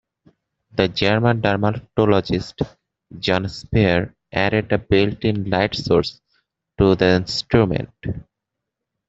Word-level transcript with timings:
The 0.71 0.87
German 0.87 1.41
dermatologist, 1.41 2.59
Johann 3.19 3.43
Saphier, 3.47 4.15
added 4.31 4.71
a 4.71 4.79
built-in 4.79 5.47
light 5.51 5.75
source 5.75 6.19
to 6.79 6.95
the 6.95 7.17
instrument. 7.17 7.93